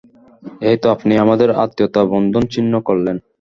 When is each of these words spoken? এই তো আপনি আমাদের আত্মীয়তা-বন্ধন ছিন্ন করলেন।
এই 0.61 0.77
তো 0.77 0.87
আপনি 0.91 1.13
আমাদের 1.17 1.49
আত্মীয়তা-বন্ধন 1.63 2.43
ছিন্ন 2.53 2.73
করলেন। 2.87 3.17